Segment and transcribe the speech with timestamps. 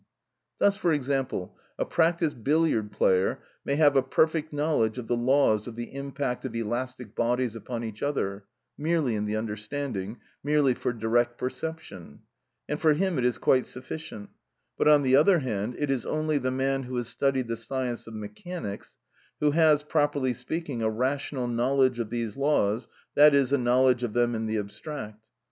[0.57, 5.67] Thus, for example, a practised billiard player may have a perfect knowledge of the laws
[5.67, 8.45] of the impact of elastic bodies upon each other,
[8.79, 12.21] merely in the understanding, merely for direct perception;
[12.67, 14.31] and for him it is quite sufficient;
[14.75, 18.07] but on the other hand it is only the man who has studied the science
[18.07, 18.97] of mechanics,
[19.39, 24.13] who has, properly speaking, a rational knowledge of these laws, that is, a knowledge of
[24.13, 25.21] them in the abstract.